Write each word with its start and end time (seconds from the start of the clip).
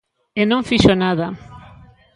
E 0.41 0.43
non 0.51 0.67
fixo 0.69 0.93
nada. 1.03 1.27